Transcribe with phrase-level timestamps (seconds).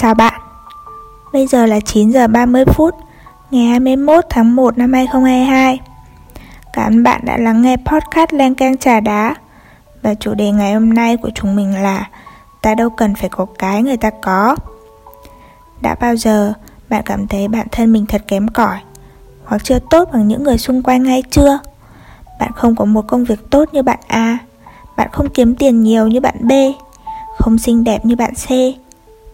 [0.00, 0.40] Chào bạn.
[1.32, 2.94] Bây giờ là 9 giờ 30 phút,
[3.50, 5.80] Ngày 21 tháng 1 năm 2022
[6.72, 9.34] Cảm ơn bạn đã lắng nghe podcast Lan Cang Trà Đá.
[10.02, 12.08] Và chủ đề ngày hôm nay của chúng mình là
[12.62, 14.56] Ta đâu cần phải có cái người ta có.
[15.82, 16.52] Đã bao giờ
[16.88, 18.78] bạn cảm thấy bản thân mình thật kém cỏi
[19.44, 21.58] Hoặc chưa tốt bằng những người xung quanh hay chưa?
[22.40, 24.38] Bạn không có một công việc tốt như bạn A.
[24.96, 26.52] Bạn không kiếm tiền nhiều như bạn B.
[27.38, 28.79] Không xinh đẹp như bạn C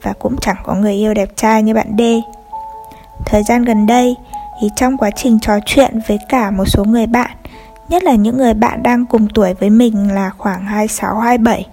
[0.06, 2.02] và cũng chẳng có người yêu đẹp trai như bạn D.
[3.24, 4.16] Thời gian gần đây
[4.60, 7.30] thì trong quá trình trò chuyện với cả một số người bạn,
[7.88, 11.66] nhất là những người bạn đang cùng tuổi với mình là khoảng 26 27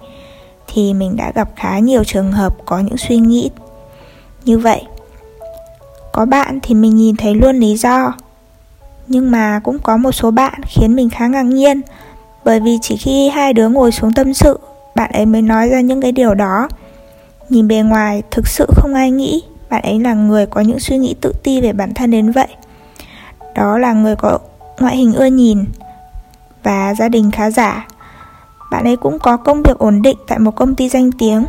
[0.68, 3.50] thì mình đã gặp khá nhiều trường hợp có những suy nghĩ
[4.44, 4.82] như vậy.
[6.12, 8.12] Có bạn thì mình nhìn thấy luôn lý do,
[9.06, 11.80] nhưng mà cũng có một số bạn khiến mình khá ngạc nhiên
[12.44, 14.58] bởi vì chỉ khi hai đứa ngồi xuống tâm sự,
[14.94, 16.68] bạn ấy mới nói ra những cái điều đó
[17.48, 20.98] Nhìn bề ngoài thực sự không ai nghĩ bạn ấy là người có những suy
[20.98, 22.48] nghĩ tự ti về bản thân đến vậy.
[23.54, 24.38] Đó là người có
[24.80, 25.64] ngoại hình ưa nhìn
[26.62, 27.86] và gia đình khá giả.
[28.70, 31.44] Bạn ấy cũng có công việc ổn định tại một công ty danh tiếng.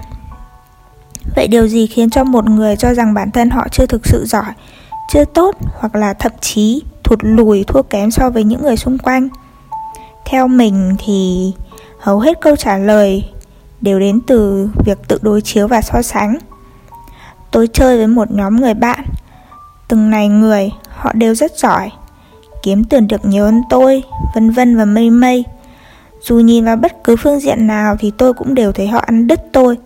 [1.36, 4.26] Vậy điều gì khiến cho một người cho rằng bản thân họ chưa thực sự
[4.26, 4.54] giỏi,
[5.14, 8.98] chưa tốt hoặc là thậm chí thụt lùi thua kém so với những người xung
[8.98, 9.30] quanh?
[10.26, 11.52] Theo mình thì
[12.00, 13.24] hầu hết câu trả lời
[13.86, 16.38] đều đến từ việc tự đối chiếu và so sánh.
[17.52, 19.06] Tôi chơi với một nhóm người bạn,
[19.88, 21.92] từng này người họ đều rất giỏi,
[22.64, 24.04] kiếm tiền được nhiều hơn tôi,
[24.36, 25.46] vân vân và mây mây.
[26.22, 29.28] Dù nhìn vào bất cứ phương diện nào thì tôi cũng đều thấy họ ăn
[29.28, 29.78] đứt tôi.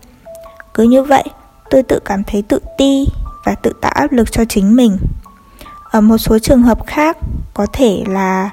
[0.74, 1.24] Cứ như vậy,
[1.70, 3.08] tôi tự cảm thấy tự ti
[3.46, 4.98] và tự tạo áp lực cho chính mình.
[5.92, 7.18] Ở một số trường hợp khác,
[7.54, 8.50] có thể là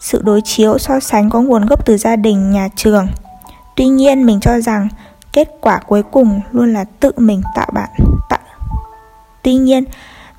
[0.00, 3.06] sự đối chiếu so sánh có nguồn gốc từ gia đình, nhà trường
[3.78, 4.88] Tuy nhiên mình cho rằng
[5.32, 7.88] kết quả cuối cùng luôn là tự mình tạo bạn
[8.28, 8.38] tạo.
[9.42, 9.84] Tuy nhiên,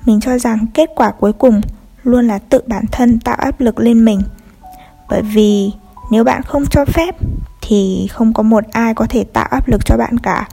[0.06, 1.60] mình cho rằng kết quả cuối cùng
[2.02, 4.22] luôn là tự bản thân tạo áp lực lên mình.
[5.08, 5.72] Bởi vì
[6.10, 7.16] nếu bạn không cho phép
[7.60, 10.48] thì không có một ai có thể tạo áp lực cho bạn cả.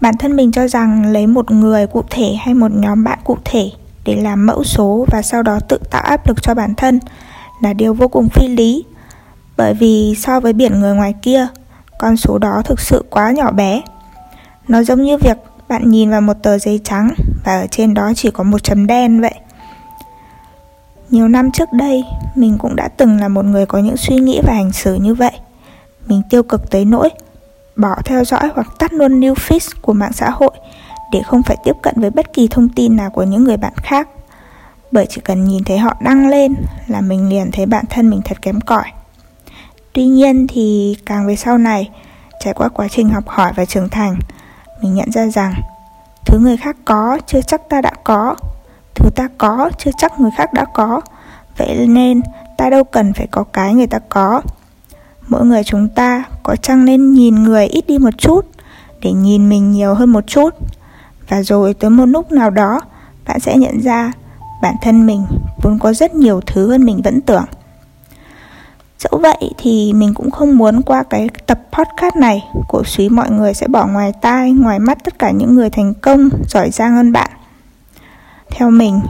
[0.00, 3.38] Bản thân mình cho rằng lấy một người cụ thể hay một nhóm bạn cụ
[3.44, 3.70] thể
[4.04, 7.00] để làm mẫu số và sau đó tự tạo áp lực cho bản thân
[7.62, 8.84] là điều vô cùng phi lý
[9.56, 11.46] bởi vì so với biển người ngoài kia,
[11.98, 13.82] con số đó thực sự quá nhỏ bé.
[14.68, 15.36] Nó giống như việc
[15.68, 17.14] bạn nhìn vào một tờ giấy trắng
[17.44, 19.34] và ở trên đó chỉ có một chấm đen vậy.
[21.10, 22.04] Nhiều năm trước đây,
[22.34, 25.14] mình cũng đã từng là một người có những suy nghĩ và hành xử như
[25.14, 25.32] vậy.
[26.06, 27.10] Mình tiêu cực tới nỗi
[27.76, 30.50] bỏ theo dõi hoặc tắt luôn new feed của mạng xã hội
[31.12, 33.72] để không phải tiếp cận với bất kỳ thông tin nào của những người bạn
[33.76, 34.08] khác.
[34.92, 36.54] Bởi chỉ cần nhìn thấy họ đăng lên
[36.86, 38.84] là mình liền thấy bản thân mình thật kém cỏi.
[39.94, 41.90] Tuy nhiên thì càng về sau này,
[42.40, 44.16] trải qua quá trình học hỏi và trưởng thành,
[44.82, 45.54] mình nhận ra rằng
[46.26, 48.36] thứ người khác có chưa chắc ta đã có,
[48.94, 51.00] thứ ta có chưa chắc người khác đã có.
[51.58, 52.20] Vậy nên
[52.58, 54.42] ta đâu cần phải có cái người ta có.
[55.28, 58.46] Mỗi người chúng ta có chăng nên nhìn người ít đi một chút
[59.00, 60.54] để nhìn mình nhiều hơn một chút.
[61.28, 62.80] Và rồi tới một lúc nào đó,
[63.26, 64.12] bạn sẽ nhận ra
[64.62, 65.26] bản thân mình
[65.62, 67.44] vốn có rất nhiều thứ hơn mình vẫn tưởng.
[69.02, 73.30] Dẫu vậy thì mình cũng không muốn qua cái tập podcast này cổ suý mọi
[73.30, 76.94] người sẽ bỏ ngoài tai, ngoài mắt tất cả những người thành công, giỏi giang
[76.94, 77.30] hơn bạn.
[78.50, 79.00] Theo mình,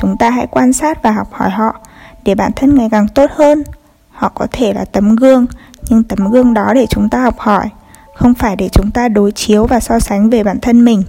[0.00, 1.80] chúng ta hãy quan sát và học hỏi họ
[2.24, 3.62] để bản thân ngày càng tốt hơn.
[4.10, 5.46] Họ có thể là tấm gương,
[5.88, 7.68] nhưng tấm gương đó để chúng ta học hỏi,
[8.14, 11.02] không phải để chúng ta đối chiếu và so sánh về bản thân mình.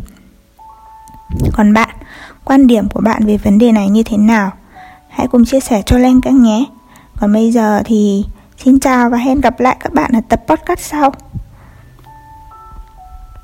[1.53, 1.95] Còn bạn,
[2.45, 4.51] quan điểm của bạn về vấn đề này như thế nào?
[5.09, 6.65] Hãy cùng chia sẻ cho Len các nhé.
[7.19, 8.25] Còn bây giờ thì
[8.57, 11.13] xin chào và hẹn gặp lại các bạn ở tập podcast sau.